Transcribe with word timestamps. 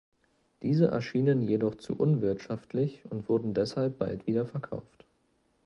Diese 0.63 0.87
erschienen 0.87 1.43
jedoch 1.43 1.75
zu 1.75 1.95
unwirtschaftlich 1.95 3.03
und 3.11 3.29
wurden 3.29 3.53
deshalb 3.53 3.99
bald 3.99 4.25
wieder 4.25 4.47
verkauft. 4.47 5.05